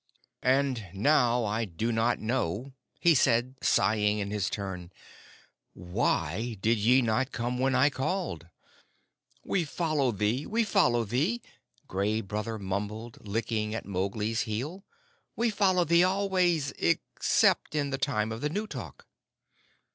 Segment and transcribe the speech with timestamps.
[0.41, 4.91] "And now I do not know," he said, sighing in his turn.
[5.73, 8.47] "Why did ye not come when I called?"
[9.45, 11.39] "We follow thee we follow thee,"
[11.87, 14.83] Gray Brother mumbled, licking at Mowgli's heel.
[15.35, 19.05] "We follow thee always, except in the Time of the New Talk."